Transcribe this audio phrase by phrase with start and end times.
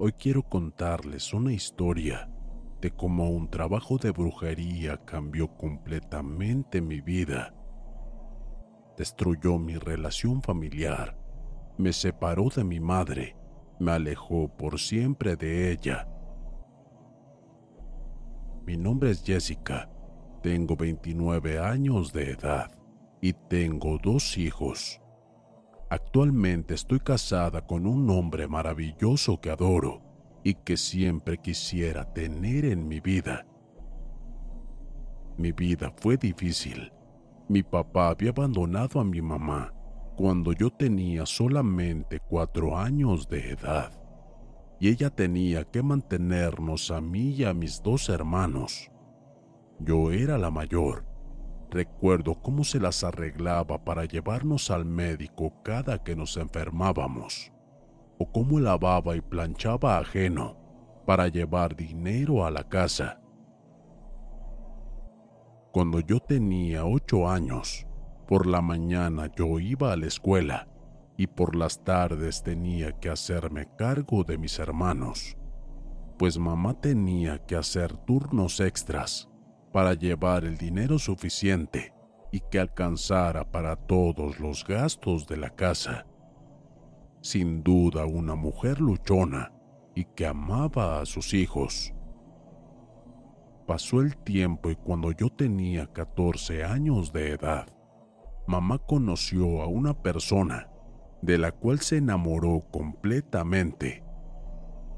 [0.00, 2.30] Hoy quiero contarles una historia
[2.80, 7.52] de cómo un trabajo de brujería cambió completamente mi vida.
[8.96, 11.18] Destruyó mi relación familiar,
[11.78, 13.34] me separó de mi madre,
[13.80, 16.06] me alejó por siempre de ella.
[18.64, 19.90] Mi nombre es Jessica,
[20.44, 22.70] tengo 29 años de edad
[23.20, 25.00] y tengo dos hijos.
[25.90, 30.02] Actualmente estoy casada con un hombre maravilloso que adoro
[30.44, 33.46] y que siempre quisiera tener en mi vida.
[35.38, 36.92] Mi vida fue difícil.
[37.48, 39.72] Mi papá había abandonado a mi mamá
[40.14, 43.92] cuando yo tenía solamente cuatro años de edad
[44.80, 48.90] y ella tenía que mantenernos a mí y a mis dos hermanos.
[49.78, 51.07] Yo era la mayor
[51.70, 57.52] Recuerdo cómo se las arreglaba para llevarnos al médico cada que nos enfermábamos,
[58.18, 60.56] o cómo lavaba y planchaba ajeno
[61.06, 63.20] para llevar dinero a la casa.
[65.72, 67.86] Cuando yo tenía ocho años,
[68.26, 70.68] por la mañana yo iba a la escuela
[71.18, 75.36] y por las tardes tenía que hacerme cargo de mis hermanos,
[76.18, 79.28] pues mamá tenía que hacer turnos extras
[79.72, 81.92] para llevar el dinero suficiente
[82.30, 86.06] y que alcanzara para todos los gastos de la casa.
[87.20, 89.52] Sin duda una mujer luchona
[89.94, 91.92] y que amaba a sus hijos.
[93.66, 97.66] Pasó el tiempo y cuando yo tenía 14 años de edad,
[98.46, 100.70] mamá conoció a una persona
[101.20, 104.04] de la cual se enamoró completamente.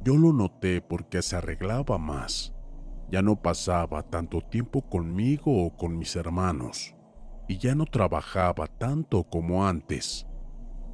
[0.04, 2.54] Yo lo noté porque se arreglaba más
[3.10, 6.94] ya no pasaba tanto tiempo conmigo o con mis hermanos,
[7.48, 10.26] y ya no trabajaba tanto como antes,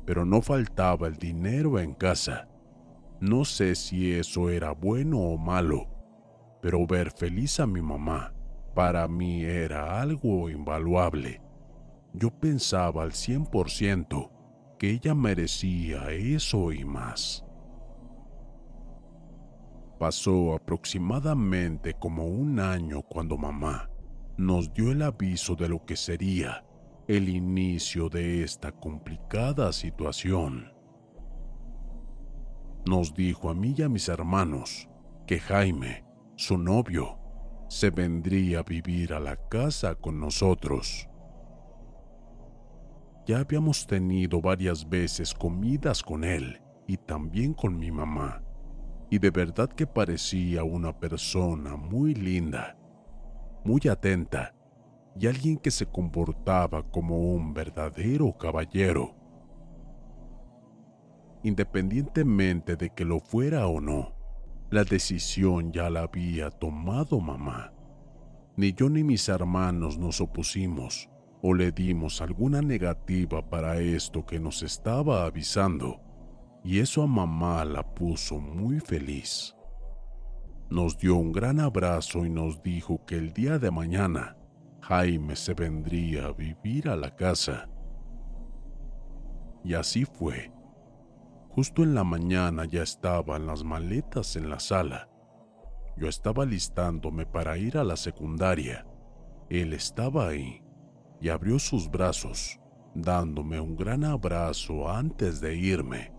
[0.04, 2.48] pero no faltaba el dinero en casa.
[3.20, 5.88] No sé si eso era bueno o malo,
[6.62, 8.32] pero ver feliz a mi mamá
[8.76, 11.40] para mí era algo invaluable.
[12.12, 14.30] Yo pensaba al 100%
[14.78, 17.45] que ella merecía eso y más.
[19.98, 23.88] Pasó aproximadamente como un año cuando mamá
[24.36, 26.66] nos dio el aviso de lo que sería
[27.08, 30.70] el inicio de esta complicada situación.
[32.84, 34.86] Nos dijo a mí y a mis hermanos
[35.26, 36.04] que Jaime,
[36.36, 37.18] su novio,
[37.68, 41.08] se vendría a vivir a la casa con nosotros.
[43.26, 48.45] Ya habíamos tenido varias veces comidas con él y también con mi mamá
[49.10, 52.76] y de verdad que parecía una persona muy linda,
[53.64, 54.54] muy atenta
[55.18, 59.14] y alguien que se comportaba como un verdadero caballero.
[61.42, 64.14] Independientemente de que lo fuera o no,
[64.70, 67.72] la decisión ya la había tomado mamá.
[68.56, 71.08] Ni yo ni mis hermanos nos opusimos
[71.42, 76.00] o le dimos alguna negativa para esto que nos estaba avisando
[76.66, 79.54] y eso a mamá la puso muy feliz.
[80.68, 84.36] Nos dio un gran abrazo y nos dijo que el día de mañana
[84.80, 87.68] Jaime se vendría a vivir a la casa.
[89.62, 90.52] Y así fue.
[91.50, 95.08] Justo en la mañana ya estaban las maletas en la sala.
[95.96, 98.84] Yo estaba listándome para ir a la secundaria.
[99.50, 100.64] Él estaba ahí
[101.20, 102.58] y abrió sus brazos,
[102.92, 106.15] dándome un gran abrazo antes de irme.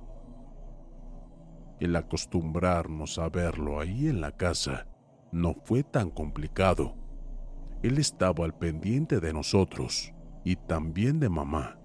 [1.80, 4.88] El acostumbrarnos a verlo ahí en la casa
[5.32, 6.96] no fue tan complicado.
[7.84, 10.14] Él estaba al pendiente de nosotros
[10.44, 11.80] y también de mamá.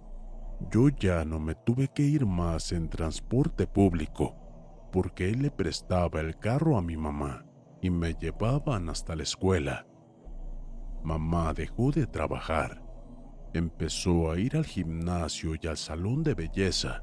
[0.71, 4.37] Yo ya no me tuve que ir más en transporte público
[4.93, 7.45] porque él le prestaba el carro a mi mamá
[7.83, 9.87] y me llevaban hasta la escuela.
[11.03, 12.83] Mamá dejó de trabajar,
[13.53, 17.03] empezó a ir al gimnasio y al salón de belleza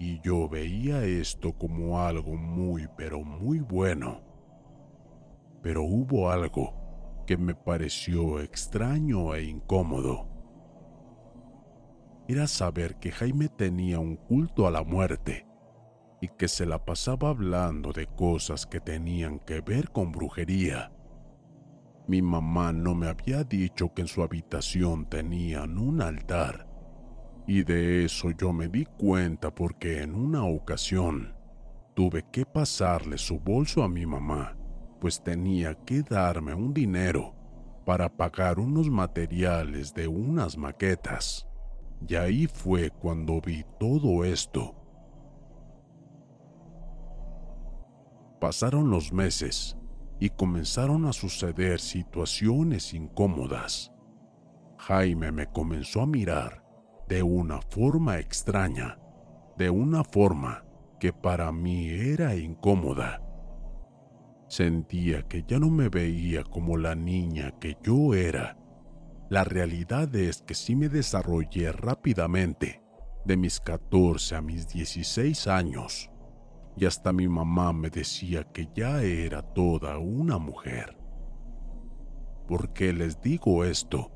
[0.00, 4.22] y yo veía esto como algo muy pero muy bueno.
[5.62, 10.26] Pero hubo algo que me pareció extraño e incómodo
[12.26, 15.46] era saber que Jaime tenía un culto a la muerte
[16.22, 20.92] y que se la pasaba hablando de cosas que tenían que ver con brujería.
[22.06, 26.69] Mi mamá no me había dicho que en su habitación tenían un altar,
[27.50, 31.34] y de eso yo me di cuenta porque en una ocasión
[31.94, 34.56] tuve que pasarle su bolso a mi mamá,
[35.00, 37.34] pues tenía que darme un dinero
[37.84, 41.44] para pagar unos materiales de unas maquetas.
[42.06, 44.76] Y ahí fue cuando vi todo esto.
[48.40, 49.76] Pasaron los meses
[50.20, 53.90] y comenzaron a suceder situaciones incómodas.
[54.78, 56.59] Jaime me comenzó a mirar
[57.10, 58.98] de una forma extraña,
[59.58, 60.64] de una forma
[60.98, 63.20] que para mí era incómoda.
[64.48, 68.56] Sentía que ya no me veía como la niña que yo era
[69.30, 72.82] la realidad es que sí me desarrollé rápidamente,
[73.24, 76.10] de mis 14 a mis 16 años,
[76.76, 80.98] y hasta mi mamá me decía que ya era toda una mujer.
[82.48, 84.10] ¿Por qué les digo esto?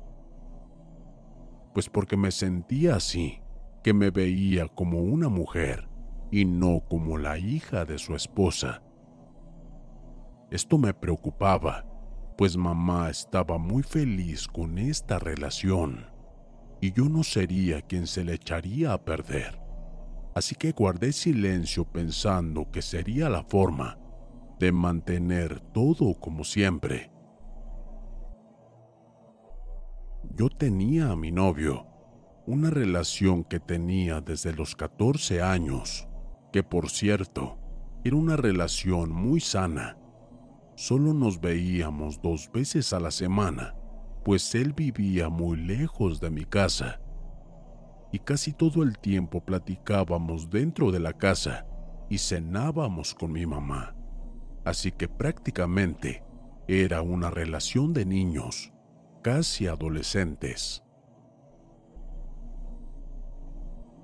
[1.75, 3.43] Pues porque me sentía así,
[3.83, 5.87] que me veía como una mujer
[6.31, 8.81] y no como la hija de su esposa.
[10.49, 11.85] Esto me preocupaba
[12.37, 16.07] pues mamá estaba muy feliz con esta relación
[16.81, 19.61] y yo no sería quien se le echaría a perder.
[20.35, 23.97] Así que guardé silencio pensando que sería la forma
[24.59, 27.09] de mantener todo como siempre.
[30.35, 31.87] Yo tenía a mi novio,
[32.45, 36.07] una relación que tenía desde los 14 años,
[36.51, 37.57] que por cierto,
[38.03, 39.97] era una relación muy sana
[40.75, 43.75] Solo nos veíamos dos veces a la semana,
[44.25, 46.99] pues él vivía muy lejos de mi casa.
[48.11, 51.65] Y casi todo el tiempo platicábamos dentro de la casa
[52.09, 53.95] y cenábamos con mi mamá.
[54.65, 56.25] Así que prácticamente
[56.67, 58.73] era una relación de niños,
[59.25, 60.83] casi adolescentes.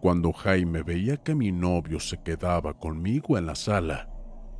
[0.02, 4.10] Cuando Jaime veía que mi novio se quedaba conmigo en la sala,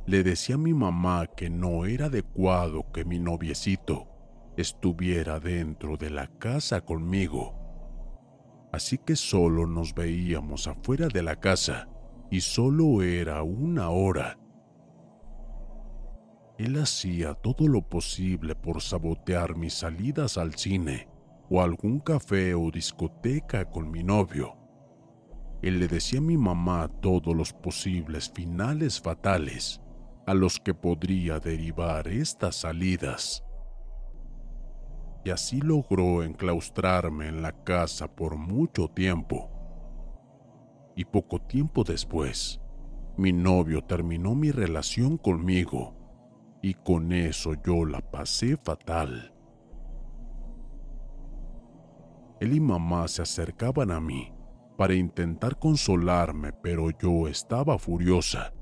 [0.06, 4.06] le decía a mi mamá que no era adecuado que mi noviecito
[4.56, 7.58] estuviera dentro de la casa conmigo.
[8.72, 11.88] Así que solo nos veíamos afuera de la casa
[12.30, 14.38] y solo era una hora.
[16.62, 21.08] Él hacía todo lo posible por sabotear mis salidas al cine
[21.50, 24.54] o algún café o discoteca con mi novio.
[25.60, 29.80] Él le decía a mi mamá todos los posibles finales fatales
[30.24, 33.42] a los que podría derivar estas salidas.
[35.24, 39.50] Y así logró enclaustrarme en la casa por mucho tiempo.
[40.94, 42.60] Y poco tiempo después,
[43.16, 46.01] mi novio terminó mi relación conmigo
[46.62, 49.34] y con eso yo la pasé fatal.
[52.40, 54.32] Él y mamá se acercaban a mí
[54.78, 58.52] para intentar consolarme, pero yo estaba furiosa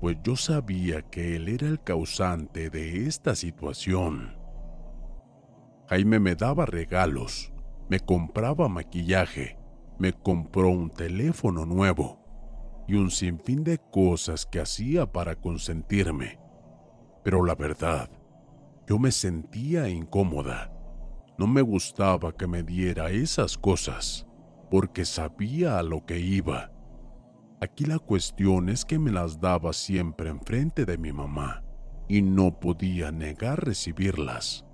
[0.00, 4.36] pues yo sabía que él era el causante de esta situación.
[5.88, 7.52] Jaime me daba regalos,
[7.88, 9.58] me compraba maquillaje,
[9.98, 12.20] me compró un teléfono nuevo
[12.86, 16.38] y un sinfín de cosas que hacía para consentirme.
[17.26, 18.08] Pero la verdad,
[18.86, 20.72] yo me sentía incómoda.
[21.36, 24.28] No me gustaba que me diera esas cosas,
[24.70, 26.70] porque sabía a lo que iba
[27.58, 31.64] Aquí la cuestión es que me las daba siempre enfrente de mi mamá
[32.06, 34.66] y no podía negar recibirlas.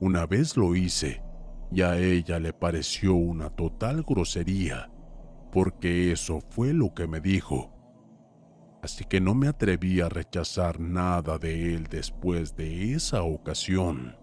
[0.00, 1.22] Una vez lo hice
[1.70, 4.90] y a ella le pareció una total grosería,
[5.52, 7.75] porque eso fue lo que me dijo.
[8.86, 14.16] Así que no me atreví a rechazar nada de él después de esa ocasión.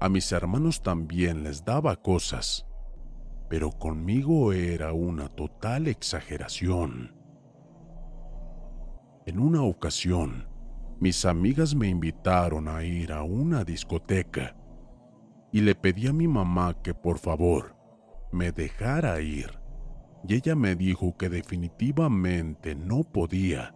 [0.00, 2.64] A mis hermanos también les daba cosas,
[3.48, 7.16] pero conmigo era una total exageración.
[9.26, 10.46] En una ocasión,
[11.00, 14.56] mis amigas me invitaron a ir a una discoteca
[15.50, 17.74] y le pedí a mi mamá que por favor
[18.30, 19.58] me dejara ir.
[20.26, 23.74] Y ella me dijo que definitivamente no podía,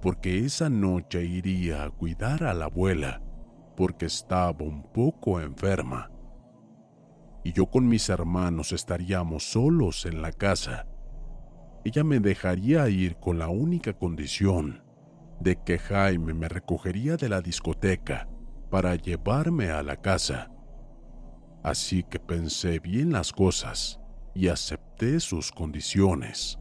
[0.00, 3.22] porque esa noche iría a cuidar a la abuela
[3.76, 6.10] porque estaba un poco enferma.
[7.44, 10.86] Y yo con mis hermanos estaríamos solos en la casa.
[11.84, 14.84] Ella me dejaría ir con la única condición
[15.40, 18.28] de que Jaime me recogería de la discoteca
[18.70, 20.50] para llevarme a la casa.
[21.62, 23.99] Así que pensé bien las cosas
[24.34, 26.58] y acepté sus condiciones.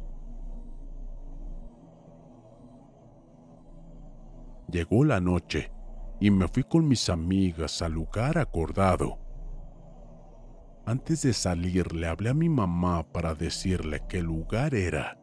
[4.72, 5.72] Llegó la noche
[6.20, 9.18] y me fui con mis amigas al lugar acordado.
[10.86, 15.20] Antes de salir le hablé a mi mamá para decirle qué lugar era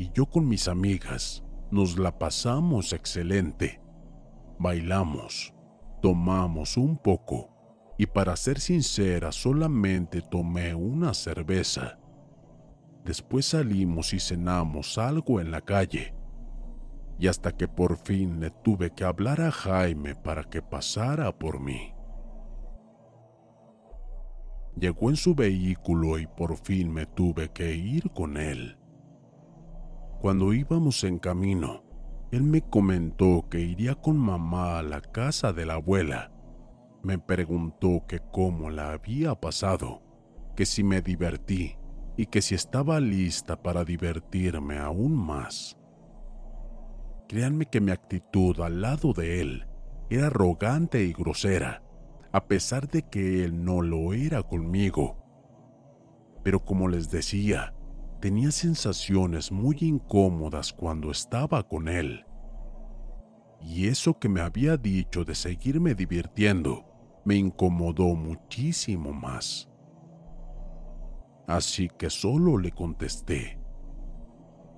[0.00, 3.82] y yo con mis amigas nos la pasamos excelente.
[4.58, 5.52] Bailamos,
[6.00, 7.50] tomamos un poco
[8.00, 11.98] y para ser sincera solamente tomé una cerveza.
[13.04, 16.14] Después salimos y cenamos algo en la calle
[17.18, 21.60] y hasta que por fin le tuve que hablar a Jaime para que pasara por
[21.60, 21.92] mí.
[24.76, 28.78] Llegó en su vehículo y por fin me tuve que ir con él.
[30.22, 31.84] Cuando íbamos en camino,
[32.30, 36.32] él me comentó que iría con mamá a la casa de la abuela.
[37.02, 40.02] Me preguntó que cómo la había pasado,
[40.54, 41.76] que si me divertí
[42.16, 45.78] y que si estaba lista para divertirme aún más.
[47.26, 49.66] Créanme que mi actitud al lado de él
[50.10, 51.82] era arrogante y grosera,
[52.32, 55.16] a pesar de que él no lo era conmigo.
[56.42, 57.74] Pero como les decía,
[58.20, 62.26] tenía sensaciones muy incómodas cuando estaba con él.
[63.62, 66.89] Y eso que me había dicho de seguirme divirtiendo
[67.24, 69.68] me incomodó muchísimo más.
[71.46, 73.58] Así que solo le contesté.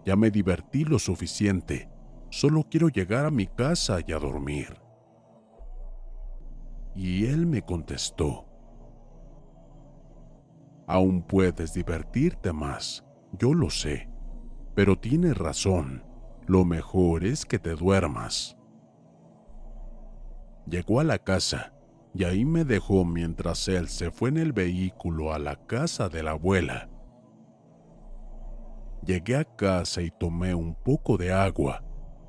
[0.04, 1.92] Ya me divertí lo suficiente
[2.32, 4.80] Solo quiero llegar a mi casa y a dormir.
[6.94, 8.46] Y él me contestó,
[10.86, 13.04] Aún puedes divertirte más,
[13.38, 14.08] yo lo sé,
[14.74, 16.04] pero tienes razón,
[16.46, 18.56] lo mejor es que te duermas.
[20.66, 21.74] Llegó a la casa
[22.14, 26.22] y ahí me dejó mientras él se fue en el vehículo a la casa de
[26.22, 26.88] la abuela.
[29.04, 31.82] Llegué a casa y tomé un poco de agua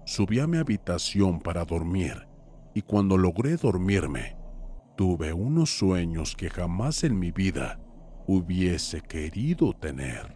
[0.05, 2.27] Subí a mi habitación para dormir
[2.73, 4.35] y cuando logré dormirme,
[4.97, 7.79] tuve unos sueños que jamás en mi vida
[8.27, 10.35] hubiese querido tener.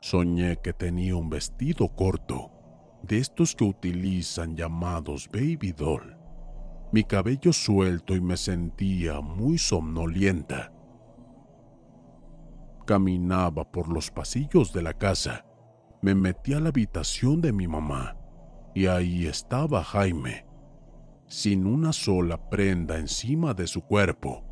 [0.00, 2.50] Soñé que tenía un vestido corto,
[3.02, 6.16] de estos que utilizan llamados baby doll.
[6.90, 10.72] Mi cabello suelto y me sentía muy somnolienta.
[12.86, 15.44] Caminaba por los pasillos de la casa.
[16.02, 18.16] Me metí a la habitación de mi mamá
[18.74, 20.46] y ahí estaba Jaime,
[21.26, 24.44] sin una sola prenda encima de su cuerpo,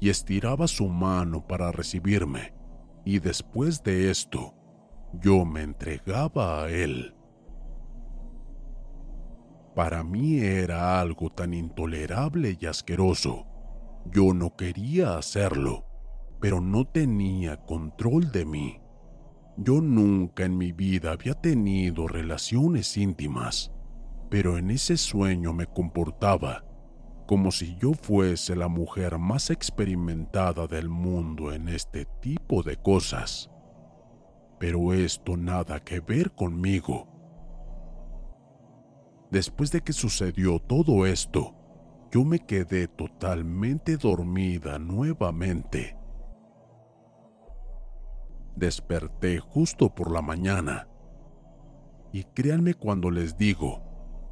[0.00, 2.54] y estiraba su mano para recibirme,
[3.04, 4.55] y después de esto,
[5.12, 7.14] yo me entregaba a él.
[9.74, 13.46] Para mí era algo tan intolerable y asqueroso
[14.10, 15.84] Yo no quería hacerlo,
[16.40, 18.80] pero no tenía control de mí.
[19.58, 23.72] Yo nunca en mi vida había tenido relaciones íntimas,
[24.30, 26.62] pero en ese sueño me comportaba
[27.26, 33.50] como si yo fuese la mujer más experimentada del mundo en este tipo de cosas.
[34.58, 37.08] Pero esto nada que ver conmigo.
[39.30, 41.54] Después de que sucedió todo esto,
[42.10, 45.98] yo me quedé totalmente dormida nuevamente.
[48.54, 50.88] Desperté justo por la mañana.
[52.12, 53.82] Y créanme cuando les digo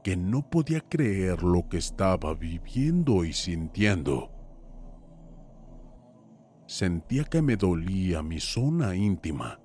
[0.03, 4.31] que no podía creer lo que estaba viviendo y sintiendo.
[6.67, 9.64] Sentía que me dolía mi zona íntima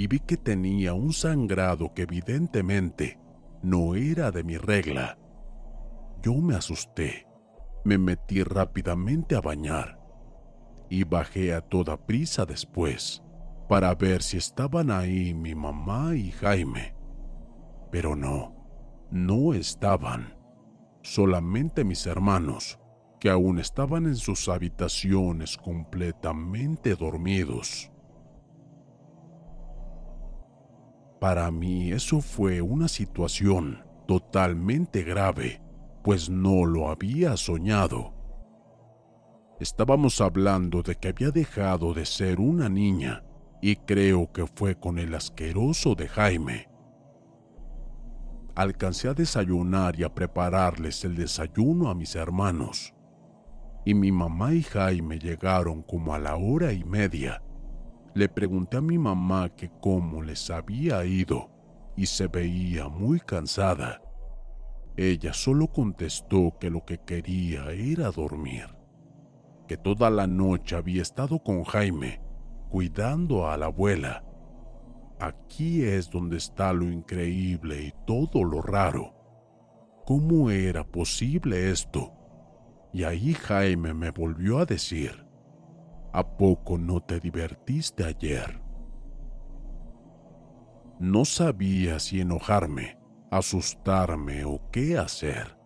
[0.00, 3.20] y vi que tenía un sangrado que evidentemente
[3.62, 5.18] no era de mi regla.
[6.22, 7.26] Yo me asusté,
[7.84, 10.00] me metí rápidamente a bañar
[10.88, 13.22] y bajé a toda prisa después
[13.68, 16.94] para ver si estaban ahí mi mamá y Jaime.
[17.90, 18.56] Pero no,
[19.10, 20.34] no estaban.
[21.02, 22.80] Solamente mis hermanos,
[23.20, 27.89] que aún estaban en sus habitaciones completamente dormidos.
[31.20, 35.60] Para mí eso fue una situación totalmente grave,
[36.02, 38.14] pues no lo había soñado.
[39.60, 43.22] Estábamos hablando de que había dejado de ser una niña
[43.60, 46.70] y creo que fue con el asqueroso de Jaime.
[48.54, 52.94] Alcancé a desayunar y a prepararles el desayuno a mis hermanos,
[53.84, 57.42] y mi mamá y Jaime llegaron como a la hora y media
[58.20, 61.50] le pregunté a mi mamá que cómo les había ido
[61.96, 64.02] y se veía muy cansada.
[64.94, 68.66] Ella solo contestó que lo que quería era dormir,
[69.66, 72.20] que toda la noche había estado con Jaime
[72.68, 74.22] cuidando a la abuela.
[75.18, 79.14] Aquí es donde está lo increíble y todo lo raro.
[80.04, 82.12] ¿Cómo era posible esto?
[82.92, 85.29] Y ahí Jaime me volvió a decir,
[86.12, 88.60] ¿A poco no te divertiste ayer?
[90.98, 92.98] No sabía si enojarme,
[93.30, 95.56] asustarme o qué hacer.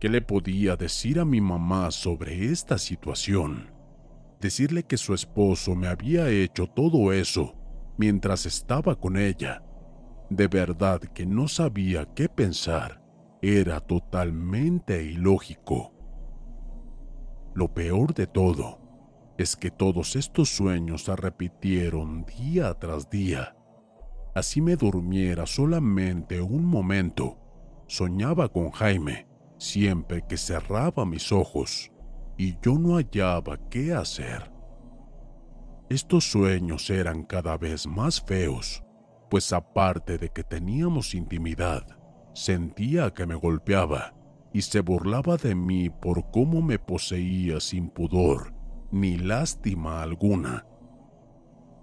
[0.00, 3.70] ¿Qué le podía decir a mi mamá sobre esta situación?
[4.40, 7.54] Decirle que su esposo me había hecho todo eso
[7.98, 9.62] mientras estaba con ella.
[10.30, 13.04] De verdad que no sabía qué pensar.
[13.42, 15.92] Era totalmente ilógico.
[17.54, 18.79] Lo peor de todo
[19.40, 23.56] es que todos estos sueños se repitieron día tras día.
[24.34, 27.38] Así me durmiera solamente un momento,
[27.86, 29.26] soñaba con Jaime
[29.56, 31.90] siempre que cerraba mis ojos
[32.36, 34.52] y yo no hallaba qué hacer.
[35.88, 38.84] Estos sueños eran cada vez más feos,
[39.30, 41.86] pues aparte de que teníamos intimidad,
[42.34, 44.14] sentía que me golpeaba
[44.52, 48.59] y se burlaba de mí por cómo me poseía sin pudor
[48.90, 50.66] ni lástima alguna.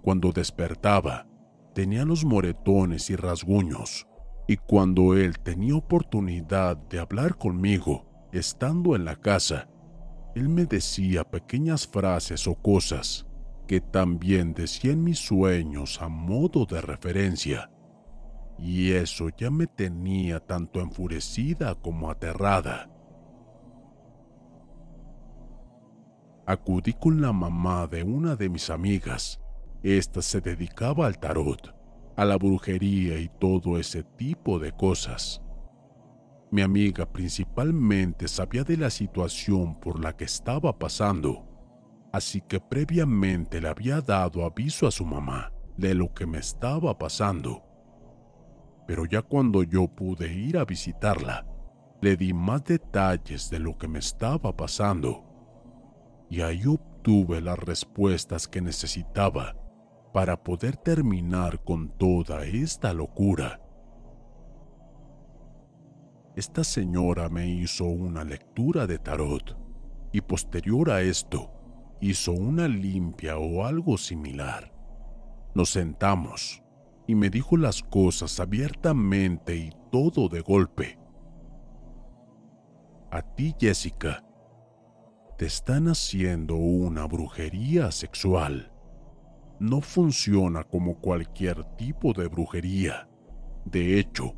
[0.02, 1.26] Cuando despertaba,
[1.74, 4.06] tenía los moretones y rasguños,
[4.46, 9.68] y cuando él tenía oportunidad de hablar conmigo, estando en la casa,
[10.34, 13.26] él me decía pequeñas frases o cosas
[13.66, 17.70] que también decía en mis sueños a modo de referencia,
[18.58, 22.90] y eso ya me tenía tanto enfurecida como aterrada.
[26.48, 29.38] Acudí con la mamá de una de mis amigas.
[29.82, 31.74] Esta se dedicaba al tarot,
[32.16, 35.42] a la brujería y todo ese tipo de cosas.
[36.50, 41.44] Mi amiga principalmente sabía de la situación por la que estaba pasando,
[42.14, 46.96] así que previamente le había dado aviso a su mamá de lo que me estaba
[46.96, 47.62] pasando.
[48.86, 51.46] Pero ya cuando yo pude ir a visitarla,
[52.00, 55.27] le di más detalles de lo que me estaba pasando
[56.30, 59.56] y ahí obtuve las respuestas que necesitaba
[60.12, 63.60] para poder terminar con toda esta locura.
[66.36, 69.56] Esta señora me hizo una lectura de tarot
[70.12, 71.50] y posterior a esto
[72.00, 74.72] hizo una limpia o algo similar.
[75.54, 76.62] Nos sentamos
[77.06, 80.98] y me dijo las cosas abiertamente y todo de golpe.
[83.10, 84.22] A ti, Jessica,
[85.38, 88.72] te están haciendo una brujería sexual.
[89.60, 93.08] No funciona como cualquier tipo de brujería.
[93.64, 94.34] De hecho,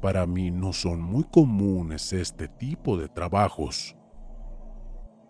[0.00, 3.94] para mí no son muy comunes este tipo de trabajos.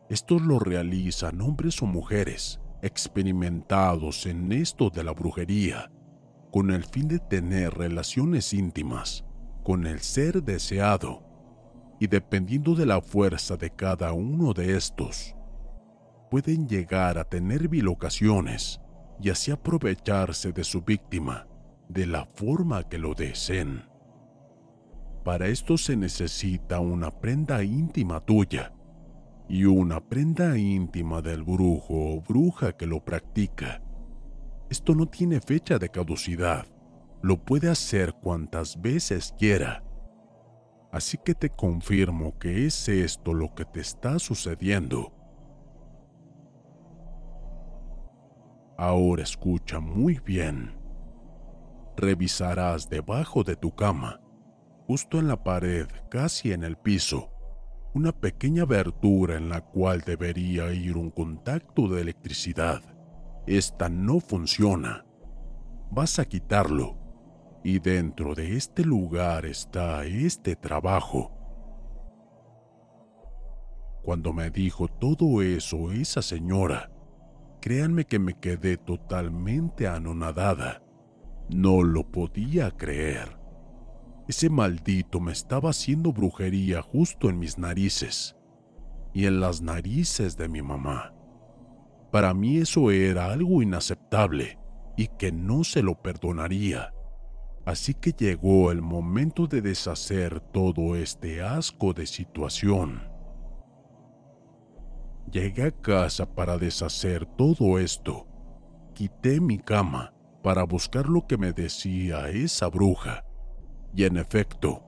[0.08, 5.90] Estos lo realizan hombres o mujeres experimentados en esto de la brujería,
[6.52, 9.24] con el fin de tener relaciones íntimas
[9.64, 11.24] con el ser deseado,
[12.02, 15.36] y dependiendo de la fuerza de cada uno de estos,
[16.32, 18.80] pueden llegar a tener bilocaciones
[19.20, 21.46] y así aprovecharse de su víctima
[21.88, 23.84] de la forma que lo deseen.
[25.22, 28.74] Para esto se necesita una prenda íntima tuya
[29.48, 33.80] y una prenda íntima del brujo o bruja que lo practica.
[34.68, 36.66] Esto no tiene fecha de caducidad,
[37.22, 39.84] lo puede hacer cuantas veces quiera.
[40.92, 45.10] Así que te confirmo que es esto lo que te está sucediendo.
[48.76, 50.78] Ahora escucha muy bien.
[51.96, 54.20] Revisarás debajo de tu cama,
[54.86, 57.30] justo en la pared, casi en el piso,
[57.94, 62.82] una pequeña abertura en la cual debería ir un contacto de electricidad.
[63.46, 65.06] Esta no funciona.
[65.90, 67.01] Vas a quitarlo.
[67.64, 71.30] Y dentro de este lugar está este trabajo.
[74.02, 76.90] Cuando me dijo todo eso esa señora,
[77.60, 80.82] créanme que me quedé totalmente anonadada.
[81.48, 83.38] No lo podía creer.
[84.26, 88.36] Ese maldito me estaba haciendo brujería justo en mis narices
[89.12, 91.14] y en las narices de mi mamá.
[92.10, 94.58] Para mí eso era algo inaceptable
[94.96, 96.92] y que no se lo perdonaría.
[97.64, 103.08] Así que llegó el momento de deshacer todo este asco de situación.
[105.30, 108.26] Llegué a casa para deshacer todo esto.
[108.94, 113.24] Quité mi cama para buscar lo que me decía esa bruja
[113.94, 114.82] y en efecto,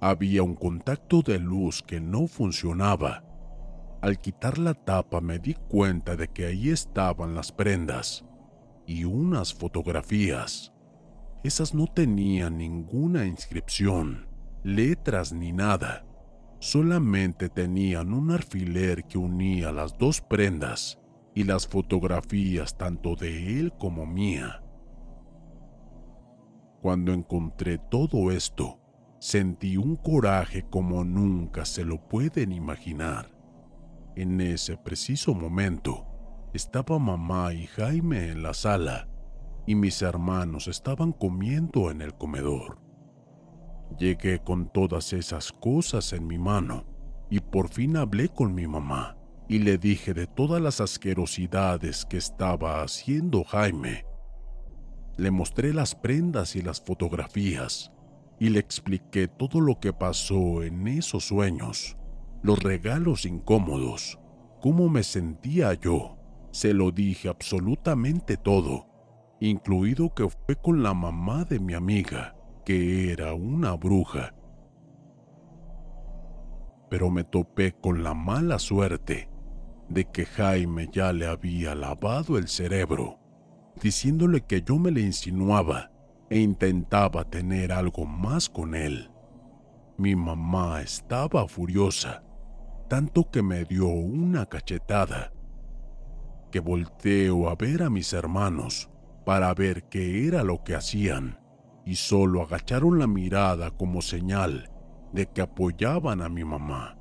[0.00, 3.24] había un contacto de luz que no funcionaba.
[4.00, 8.24] Al quitar la tapa me di cuenta de que ahí estaban las prendas
[8.86, 10.73] y unas fotografías.
[11.44, 14.26] Esas no tenían ninguna inscripción,
[14.62, 16.06] letras ni nada.
[16.58, 20.98] Solamente tenían un alfiler que unía las dos prendas
[21.34, 24.62] y las fotografías tanto de él como mía.
[26.80, 28.80] Cuando encontré todo esto,
[29.18, 33.30] sentí un coraje como nunca se lo pueden imaginar.
[34.16, 36.06] En ese preciso momento,
[36.54, 39.10] estaba mamá y Jaime en la sala
[39.66, 42.80] y mis hermanos estaban comiendo en el comedor.
[43.98, 46.84] Llegué con todas esas cosas en mi mano
[47.30, 49.16] y por fin hablé con mi mamá
[49.48, 54.04] y le dije de todas las asquerosidades que estaba haciendo Jaime
[55.16, 57.92] le mostré las prendas y las fotografías
[58.40, 61.96] y le expliqué todo lo que pasó en esos sueños,
[62.42, 64.18] los regalos incómodos,
[64.60, 66.18] cómo me sentía yo.
[66.50, 68.86] Se lo dije absolutamente todo,
[69.40, 74.34] incluido que fue con la mamá de mi amiga, que era una bruja.
[76.88, 79.28] Pero me topé con la mala suerte
[79.88, 83.18] de que Jaime ya le había lavado el cerebro
[83.82, 85.90] diciéndole que yo me le insinuaba
[86.30, 89.10] e intentaba tener algo más con él.
[89.98, 92.22] Mi mamá estaba furiosa,
[92.88, 95.32] tanto que me dio una cachetada,
[96.50, 98.90] que volteo a ver a mis hermanos
[99.24, 101.38] para ver qué era lo que hacían,
[101.84, 104.70] y solo agacharon la mirada como señal
[105.12, 106.98] de que apoyaban a mi mamá.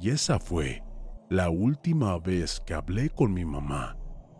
[0.00, 0.82] Y esa fue
[1.28, 3.96] la última vez que hablé con mi mamá.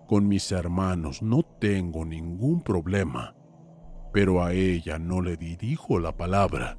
[0.07, 3.35] Con mis hermanos no tengo ningún problema,
[4.12, 6.79] pero a ella no le dirijo la palabra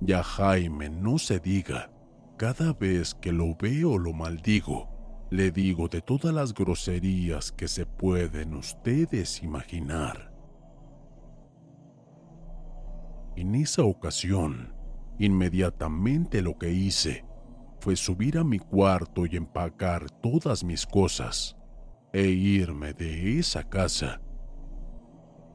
[0.00, 1.90] y a Jaime no se diga.
[2.36, 4.88] Cada vez que lo veo lo maldigo,
[5.30, 10.32] le digo de todas las groserías que se pueden ustedes imaginar.
[13.36, 14.74] En esa ocasión,
[15.18, 17.24] inmediatamente lo que hice
[17.80, 21.56] fue subir a mi cuarto y empacar todas mis cosas
[22.12, 24.20] e irme de esa casa.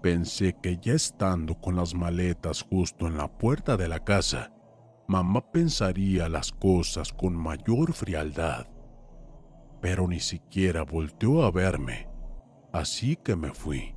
[0.02, 4.54] Pensé que ya estando con las maletas justo en la puerta de la casa,
[5.08, 8.73] mamá pensaría las cosas con mayor frialdad.
[9.84, 12.08] Pero ni siquiera volteó a verme,
[12.72, 13.94] así que me fui.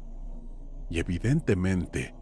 [0.90, 2.12] Y evidentemente,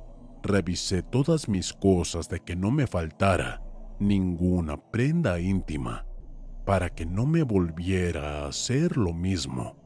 [0.42, 3.62] revisé todas mis cosas de que no me faltara
[3.98, 6.04] ninguna prenda íntima
[6.66, 9.78] para que no me volviera a hacer lo mismo.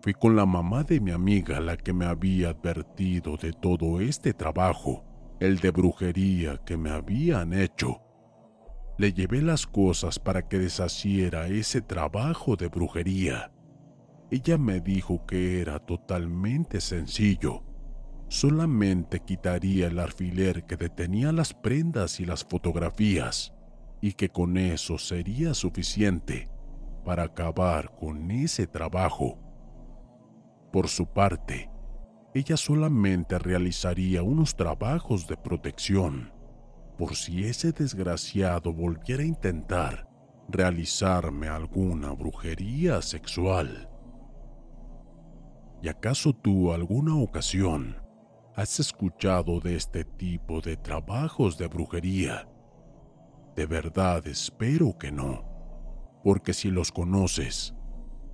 [0.00, 4.32] Fui con la mamá de mi amiga la que me había advertido de todo este
[4.32, 5.02] trabajo,
[5.40, 8.03] el de brujería que me habían hecho.
[8.96, 13.50] Le llevé las cosas para que deshaciera ese trabajo de brujería.
[14.30, 17.64] Ella me dijo que era totalmente sencillo.
[18.28, 23.52] Solamente quitaría el alfiler que detenía las prendas y las fotografías
[24.00, 26.48] y que con eso sería suficiente
[27.04, 29.38] para acabar con ese trabajo.
[30.72, 31.68] Por su parte,
[32.32, 36.32] ella solamente realizaría unos trabajos de protección
[36.96, 40.08] por si ese desgraciado volviera a intentar
[40.48, 43.88] realizarme alguna brujería sexual.
[45.82, 47.96] ¿Y acaso tú alguna ocasión
[48.56, 52.48] has escuchado de este tipo de trabajos de brujería?
[53.56, 55.44] De verdad espero que no,
[56.22, 57.74] porque si los conoces,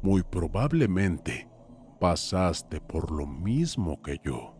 [0.02, 1.48] muy probablemente
[1.98, 4.59] pasaste por lo mismo que yo.